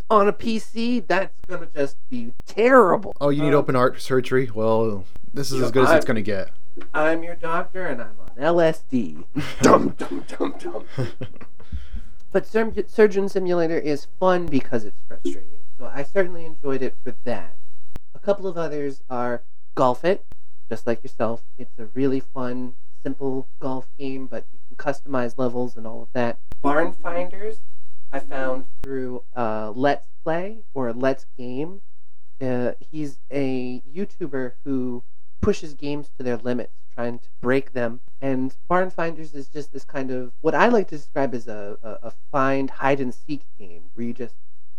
[0.10, 3.13] on a PC, that's gonna just be terrible.
[3.19, 4.49] Oh, you need Um, open heart surgery?
[4.54, 6.51] Well, this is as good as it's going to get.
[6.93, 9.25] I'm your doctor and I'm on LSD.
[9.62, 10.86] dum dum dum dum.
[12.36, 15.60] But Sur- Surgeon Simulator is fun because it's frustrating.
[15.80, 17.56] So I certainly enjoyed it for that.
[18.13, 19.43] A couple of others are
[19.74, 20.26] Golf It,
[20.69, 21.45] just like yourself.
[21.58, 26.10] It's a really fun, simple golf game, but you can customize levels and all of
[26.12, 26.38] that.
[26.62, 27.62] Barn Finders,
[28.12, 31.84] I found through uh, Let's Play or Let's Game.
[32.41, 35.06] Uh, he's a YouTuber who
[35.41, 38.00] pushes games to their limits, trying to break them.
[38.22, 41.78] And Barn Finders is just this kind of what I like to describe as a,
[41.84, 44.36] a, a find hide and seek game where you just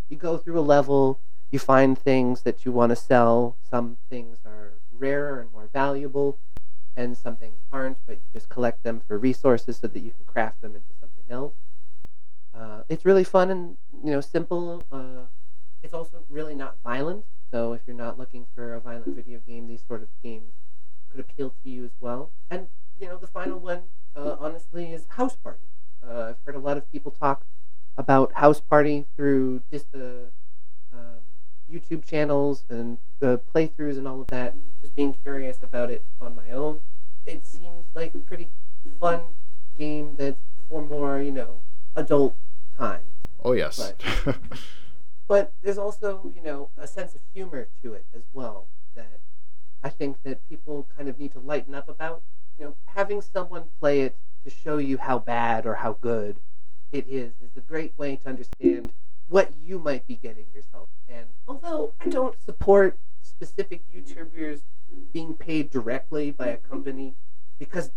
[0.09, 3.57] you go through a level, you find things that you want to sell.
[3.69, 6.39] Some things are rarer and more valuable,
[6.97, 10.25] and some things aren't, but you just collect them for resources so that you can
[10.25, 11.55] craft them into something else.
[12.55, 14.83] Uh, it's really fun and you know simple.
[14.91, 15.27] Uh,
[15.83, 17.25] it's also really not violent.
[17.51, 20.53] So if you're not looking for a violent video game, these sort of games
[21.17, 22.31] could appeal to you as well.
[22.51, 22.69] And
[23.01, 23.83] you know, the final one,
[24.15, 25.67] uh, honestly, is House Party.
[26.07, 27.45] Uh, I've heard a lot of people talk
[27.97, 30.31] about House Party through just the
[30.93, 31.21] um,
[31.71, 34.55] YouTube channels and the playthroughs and all of that.
[34.81, 36.81] Just being curious about it on my own.
[37.27, 38.51] It seems like a pretty
[39.01, 39.21] fun
[39.79, 41.61] game that's for more, you know,
[41.97, 42.37] adult
[42.79, 43.03] time.
[43.45, 43.93] oh, yes.
[45.29, 49.19] But there's also, you know, a sense of humor to it as well that
[49.87, 52.23] I think that people kind of need to lighten up about.
[52.59, 56.41] You know, having someone play it to show you how bad or how good
[56.91, 58.93] it is is a great way to understand
[59.29, 60.89] what you might be getting yourself.
[61.09, 64.63] And although I don't support specific YouTubers
[65.13, 67.15] being paid directly by a company,
[67.57, 67.93] because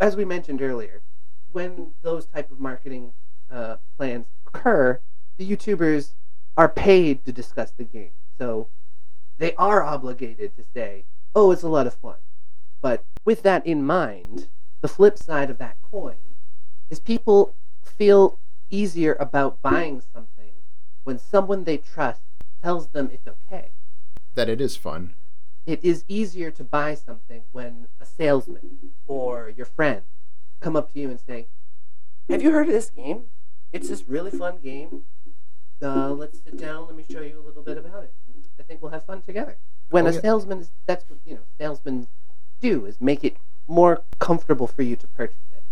[0.00, 1.02] as we mentioned earlier,
[1.52, 3.12] when those type of marketing
[3.48, 5.00] uh, plans occur,
[5.36, 6.14] the YouTubers
[6.56, 8.10] are paid to discuss the game.
[8.40, 8.70] So
[9.38, 12.16] they are obligated to say, oh, it's a lot of fun.
[12.80, 14.48] But with that in mind,
[14.80, 16.16] the flip side of that coin
[16.90, 18.38] is people feel
[18.70, 20.52] easier about buying something
[21.04, 22.22] when someone they trust
[22.62, 23.70] tells them it's okay.
[24.34, 25.14] that it is fun.
[25.66, 30.02] It is easier to buy something when a salesman or your friend
[30.60, 31.48] come up to you and say,
[32.28, 33.26] Have you heard of this game?
[33.72, 35.04] It's this really fun game.
[35.82, 36.86] Uh, let's sit down.
[36.86, 38.12] Let me show you a little bit about it.
[38.58, 39.56] I think we'll have fun together.
[39.90, 40.20] When Oh, a yeah.
[40.20, 42.08] salesman is, that's what you know, salesmen
[42.60, 43.36] do is make it
[43.68, 45.62] more comfortable for you to purchase it.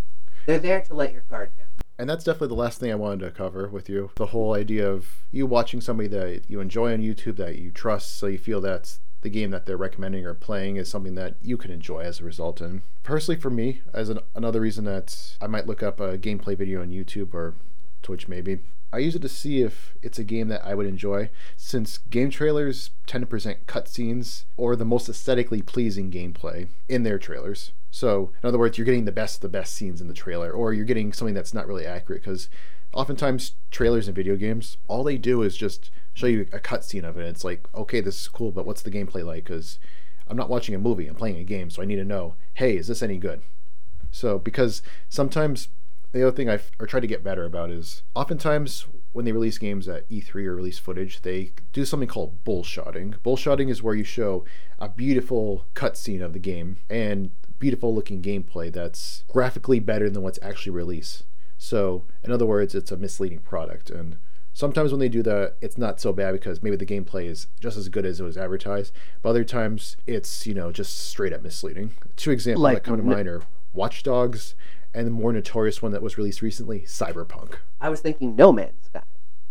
[0.46, 1.66] They're there to let your guard down.
[1.98, 4.10] And that's definitely the last thing I wanted to cover with you.
[4.16, 8.18] The whole idea of you watching somebody that you enjoy on YouTube, that you trust,
[8.18, 11.56] so you feel that's the game that they're recommending or playing is something that you
[11.56, 12.60] can enjoy as a result.
[12.60, 16.58] And personally, for me, as an, another reason that I might look up a gameplay
[16.58, 17.54] video on YouTube or
[18.02, 18.58] Twitch maybe,
[18.94, 22.30] I use it to see if it's a game that I would enjoy, since game
[22.30, 27.72] trailers tend to present cutscenes or the most aesthetically pleasing gameplay in their trailers.
[27.90, 30.50] So, in other words, you're getting the best of the best scenes in the trailer,
[30.50, 32.48] or you're getting something that's not really accurate because
[32.92, 37.18] oftentimes trailers in video games, all they do is just show you a cutscene of
[37.18, 37.26] it.
[37.26, 39.44] It's like, okay, this is cool, but what's the gameplay like?
[39.44, 39.80] Because
[40.28, 42.76] I'm not watching a movie, I'm playing a game, so I need to know, hey,
[42.76, 43.42] is this any good?
[44.12, 45.68] So, because sometimes
[46.14, 49.58] The other thing I've or tried to get better about is oftentimes when they release
[49.58, 53.16] games at E3 or release footage, they do something called bullshotting.
[53.24, 54.44] Bullshotting is where you show
[54.78, 60.38] a beautiful cutscene of the game and beautiful looking gameplay that's graphically better than what's
[60.40, 61.24] actually released.
[61.58, 63.90] So, in other words, it's a misleading product.
[63.90, 64.18] And
[64.52, 67.76] sometimes when they do that, it's not so bad because maybe the gameplay is just
[67.76, 68.92] as good as it was advertised.
[69.20, 71.90] But other times, it's, you know, just straight up misleading.
[72.14, 74.54] Two examples Like that come to mind are Watch Dogs
[74.94, 77.56] and the more notorious one that was released recently, Cyberpunk.
[77.80, 79.02] I was thinking No Man's Sky.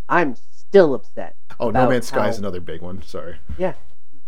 [0.07, 1.35] I'm still upset.
[1.59, 3.01] Oh, No Man's Sky is another big one.
[3.03, 3.37] Sorry.
[3.57, 3.73] Yeah.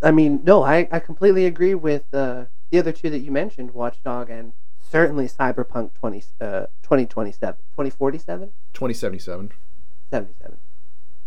[0.03, 3.71] I mean, no, I, I completely agree with uh, the other two that you mentioned,
[3.71, 7.55] Watchdog and certainly Cyberpunk 20, uh, 2027.
[7.57, 8.51] 2047?
[8.73, 9.51] 2077.
[10.11, 10.57] 77.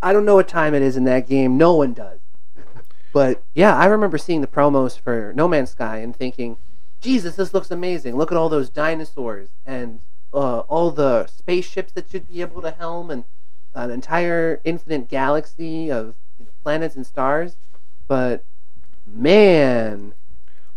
[0.00, 1.56] I don't know what time it is in that game.
[1.56, 2.20] No one does.
[3.10, 6.58] But yeah, I remember seeing the promos for No Man's Sky and thinking,
[7.00, 8.16] Jesus, this looks amazing.
[8.16, 10.00] Look at all those dinosaurs and
[10.34, 13.24] uh, all the spaceships that should be able to helm and
[13.74, 17.56] an entire infinite galaxy of you know, planets and stars.
[18.08, 18.44] But
[19.06, 20.14] man,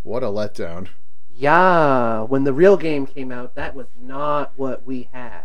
[0.04, 0.88] What a letdown.
[1.36, 5.44] yeah, when the real game came out, that was not what we had.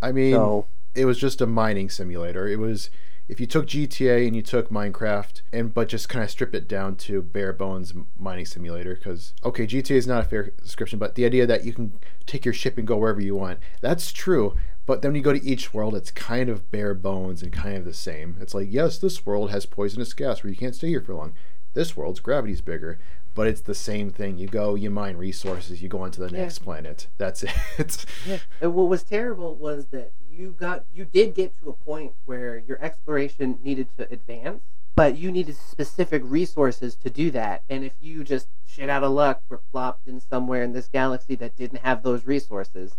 [0.00, 2.46] I mean, So it was just a mining simulator.
[2.46, 2.90] It was
[3.28, 6.68] if you took GTA and you took Minecraft and but just kind of stripped it
[6.68, 11.14] down to bare bones mining simulator because okay, GTA is not a fair description, but
[11.14, 11.94] the idea that you can
[12.26, 14.54] take your ship and go wherever you want, that's true.
[14.86, 17.76] But then when you go to each world, it's kind of bare bones and kind
[17.78, 18.36] of the same.
[18.40, 21.32] It's like, yes, this world has poisonous gas where you can't stay here for long.
[21.72, 22.98] This world's gravity's bigger,
[23.34, 24.36] but it's the same thing.
[24.36, 26.42] You go, you mine resources, you go on to the Yeah.
[26.42, 27.06] next planet.
[27.16, 27.42] That's
[27.78, 28.04] it.
[28.26, 28.38] Yeah.
[28.60, 32.58] And what was terrible was that you got you did get to a point where
[32.58, 34.62] your exploration needed to advance,
[34.94, 37.62] but you needed specific resources to do that.
[37.68, 41.34] And if you just shit out of luck were plopped in somewhere in this galaxy
[41.36, 42.96] that didn't have those resources,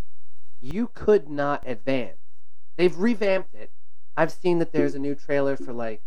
[0.60, 2.18] you could not advance.
[2.76, 3.70] They've revamped it.
[4.16, 6.02] I've seen that there's a new trailer for like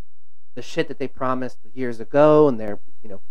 [0.55, 3.21] the shit that they promised years ago, and they're you know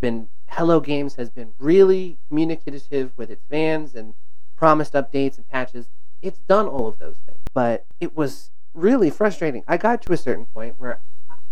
[0.00, 4.14] been Hello Games has been really communicative with its fans and
[4.56, 5.88] promised updates and patches.
[6.22, 9.64] It's done all of those things, but it was really frustrating.
[9.66, 11.00] I got to a certain point where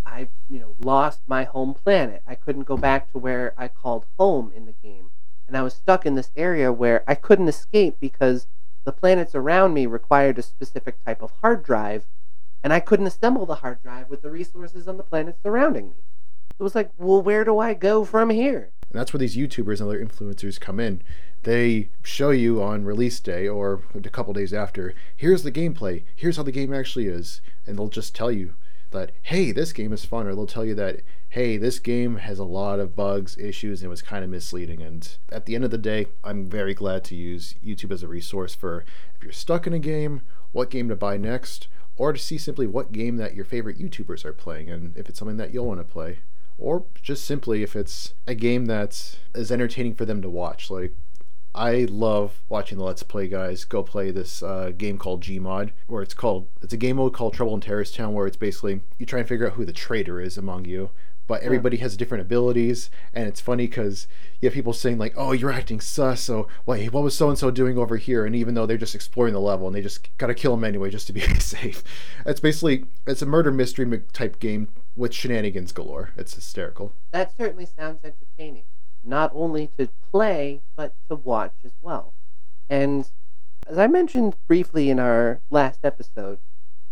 [0.05, 2.21] I, you know, lost my home planet.
[2.27, 5.09] I couldn't go back to where I called home in the game,
[5.49, 8.47] and I was stuck in this area where I couldn't escape because
[8.85, 12.05] the planets around me required a specific type of hard drive,
[12.63, 16.03] and I couldn't assemble the hard drive with the resources on the planets surrounding me.
[16.59, 18.71] It was like, well, where do I go from here?
[18.91, 21.03] And that's where these YouTubers and other influencers come in.
[21.43, 26.37] They show you on release day or a couple days after, here's the gameplay, here's
[26.37, 27.41] how the game actually is.
[27.67, 28.55] And they'll just tell you
[28.93, 30.29] that, hey, this game is fun.
[30.29, 33.87] Or they'll tell you that, hey, this game has a lot of bugs, issues, and
[33.87, 34.81] it was kind of misleading.
[34.81, 38.09] And at the end of the day, I'm very glad to use YouTube as a
[38.09, 38.85] resource for
[39.17, 42.69] if you're stuck in a game, what game to buy next, or to see simply
[42.69, 45.81] what game that your favorite YouTubers are playing and if it's something that you'll want
[45.81, 46.19] to play
[46.59, 50.71] or just simply if it's a game that is is entertaining for them to watch.
[50.71, 50.95] Like,
[51.55, 56.03] I love watching the Let's Play guys go play this uh, game called Gmod, where
[56.03, 59.07] it's called it's a game mode called Trouble in Terrorist Town, where it's basically you
[59.07, 60.91] try and figure out who the traitor is among you.
[61.27, 64.07] But everybody has different abilities, and it's funny because
[64.41, 67.39] you have people saying like, "Oh, you're acting sus." So, wait, what was so and
[67.39, 68.27] so doing over here?
[68.27, 70.91] And even though they're just exploring the level, and they just gotta kill them anyway
[70.91, 71.83] just to be safe.
[72.27, 76.11] It's basically it's a murder mystery type game with shenanigans galore.
[76.17, 76.93] It's hysterical.
[77.13, 78.65] That certainly sounds entertaining,
[79.03, 82.15] not only to play, but to watch as well.
[82.69, 83.11] And
[83.67, 86.39] as I mentioned briefly in our last episode,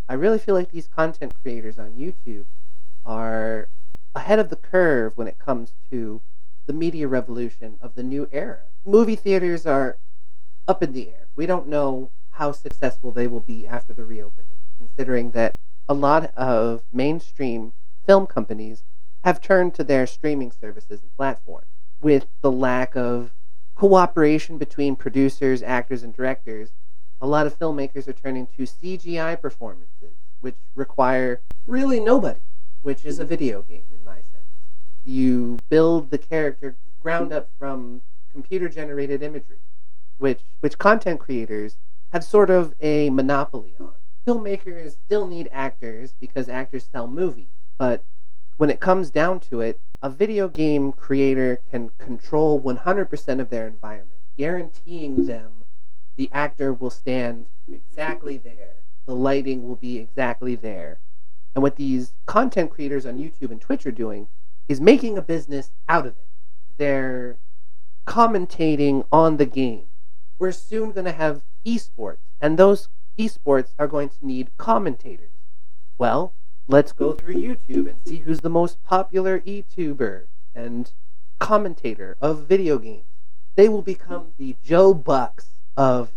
[0.09, 2.47] I really feel like these content creators on YouTube
[3.05, 3.69] are
[4.15, 6.21] ahead of the curve when it comes to
[6.67, 8.65] the media revolution of the new era.
[8.85, 9.97] Movie theaters are
[10.69, 11.29] up in the air.
[11.35, 15.57] We don't know how successful they will be after the reopening, considering that
[15.89, 17.73] a lot of mainstream
[18.07, 18.83] film companies
[19.25, 21.67] have turned to their streaming services and platforms.
[22.01, 23.33] With the lack of
[23.75, 26.71] cooperation between producers, actors, and directors,
[27.21, 32.41] a lot of filmmakers are turning to CGI performances, which require really nobody,
[32.83, 34.45] which is a video game in my sense.
[35.05, 38.03] You build the character ground up from
[38.33, 39.61] computer generated imagery,
[40.19, 41.77] which which content creators
[42.13, 43.95] have sort of a monopoly on.
[44.27, 48.05] Filmmakers still need actors because actors sell movies, but
[48.57, 53.67] when it comes down to it, a video game creator can control 100% of their
[53.67, 55.63] environment, guaranteeing them
[56.17, 61.01] the actor will stand exactly there, the lighting will be exactly there.
[61.55, 64.29] And what these content creators on YouTube and Twitch are doing
[64.69, 66.27] is making a business out of it.
[66.77, 67.39] They're
[68.07, 69.87] commentating on the game.
[70.39, 75.31] We're soon going to have esports, and those esports are going to need commentators.
[75.99, 76.35] Well,
[76.69, 80.93] let's go through YouTube and see who's the most popular YouTuber and
[81.39, 83.05] commentator of video games.
[83.57, 85.47] They will become the Joe Bucks
[85.77, 86.13] of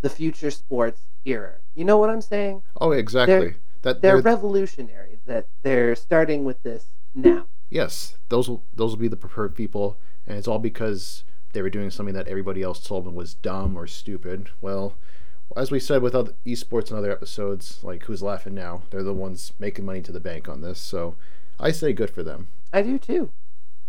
[0.00, 1.54] the future sports era.
[1.74, 2.62] You know what I'm saying?
[2.80, 3.38] Oh, exactly.
[3.38, 7.46] They're- that They're they're- revolutionary that they're starting with this now.
[7.70, 9.96] yes, those will those will be the preferred people,
[10.26, 11.24] and it's all because
[11.54, 14.50] they were doing something that everybody else told them was dumb or stupid.
[14.60, 14.96] Well,
[15.56, 18.82] as we said with other esports and other episodes, like who's laughing now?
[18.90, 20.80] They're the ones making money to the bank on this.
[20.80, 21.16] So
[21.58, 22.48] I say good for them.
[22.72, 23.30] I do too.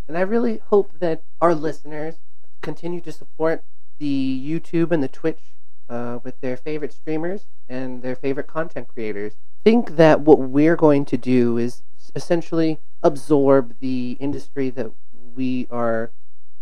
[0.07, 2.15] And I really hope that our listeners
[2.61, 3.63] continue to support
[3.99, 5.53] the YouTube and the Twitch
[5.89, 9.33] uh, with their favorite streamers and their favorite content creators.
[9.63, 11.83] Think that what we're going to do is
[12.15, 14.91] essentially absorb the industry that
[15.35, 16.11] we are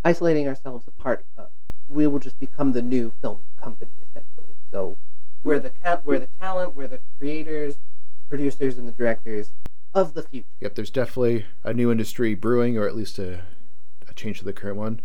[0.04, 1.50] isolating ourselves apart of.
[1.88, 4.39] We will just become the new film company essentially.
[4.72, 4.98] So
[5.44, 7.78] we're the ca- we're the talent, we're the creators,
[8.30, 9.52] producers, and the directors
[9.94, 10.48] of the future.
[10.60, 13.42] Yep, there's definitely a new industry brewing, or at least a,
[14.08, 15.02] a change to the current one.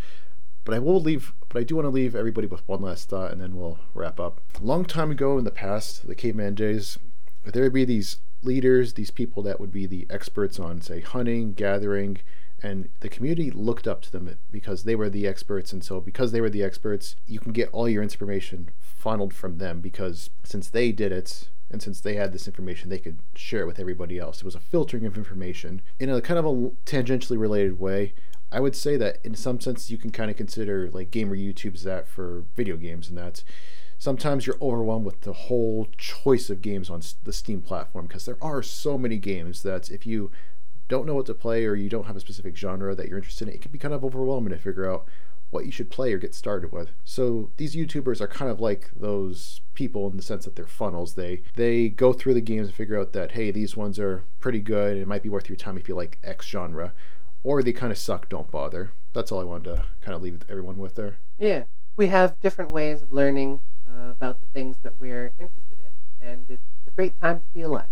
[0.63, 1.33] But I will leave.
[1.49, 4.19] But I do want to leave everybody with one last thought, and then we'll wrap
[4.19, 4.41] up.
[4.59, 6.99] A long time ago in the past, the caveman days,
[7.45, 11.53] there would be these leaders, these people that would be the experts on, say, hunting,
[11.53, 12.19] gathering,
[12.61, 15.71] and the community looked up to them because they were the experts.
[15.71, 18.69] And so, because they were the experts, you can get all your information
[19.05, 22.97] funneled from them because since they did it, and since they had this information, they
[22.97, 24.39] could share it with everybody else.
[24.39, 28.15] It was a filtering of information in a kind of a tangentially related way.
[28.51, 31.83] I would say that in some sense you can kind of consider like gamer YouTube's
[31.83, 33.43] that for video games, and that
[33.99, 38.39] sometimes you're overwhelmed with the whole choice of games on the Steam platform because there
[38.41, 40.31] are so many games that if you
[40.87, 43.47] don't know what to play or you don't have a specific genre that you're interested
[43.47, 45.05] in, it can be kind of overwhelming to figure out
[45.55, 46.89] what you should play or get started with.
[47.05, 51.13] So these YouTubers are kind of like those people in the sense that they're funnels.
[51.13, 54.59] They they go through the games and figure out that hey, these ones are pretty
[54.59, 56.93] good it might be worth your time if you like X genre,
[57.43, 58.27] or they kind of suck.
[58.27, 58.91] Don't bother.
[59.13, 61.15] That's all I wanted to kind of leave everyone with there.
[61.39, 61.63] Yeah,
[61.95, 66.45] we have different ways of learning uh, about the things that we're interested in, and
[66.49, 67.87] it's a great time to be alive.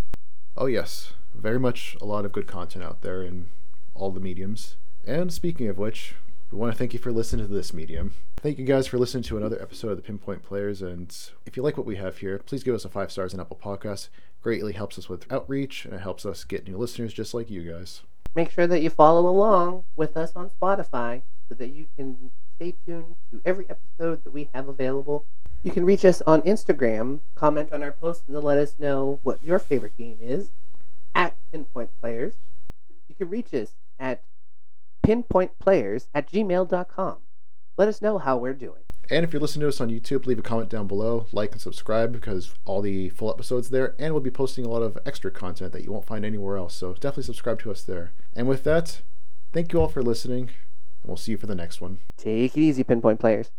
[0.58, 3.48] Oh yes, very much a lot of good content out there in
[3.94, 4.76] all the mediums.
[5.06, 6.16] And speaking of which,
[6.54, 8.14] we want to thank you for listening to this medium.
[8.38, 10.84] Thank you guys for listening to another episode of the Pinpoint Players.
[10.84, 11.12] And
[11.48, 13.60] if you like what we have here, please give us a five stars on Apple
[13.62, 14.10] Podcasts.
[14.44, 17.64] Greatly helps us with outreach and it helps us get new listeners just like you
[17.72, 18.04] guys.
[18.36, 22.76] Make sure that you follow along with us on Spotify so that you can stay
[22.86, 25.26] tuned to every episode that we have available.
[25.64, 29.44] You can reach us on Instagram, comment on our posts, and let us know what
[29.44, 30.52] your favorite game is
[31.16, 32.34] at Pinpoint Players.
[33.08, 34.22] You can reach us at
[35.06, 37.18] pinpointplayers at gmail.com.
[37.78, 38.82] Let us know how we're doing.
[39.10, 41.62] And if you're listening to us on YouTube, leave a comment down below, like and
[41.62, 45.30] subscribe because all the full episodes there, and we'll be posting a lot of extra
[45.30, 46.76] content that you won't find anywhere else.
[46.76, 48.14] So definitely subscribe to us there.
[48.34, 49.02] And with that,
[49.52, 52.00] thank you all for listening, and we'll see you for the next one.
[52.18, 53.52] Take it easy, Pinpoint Players.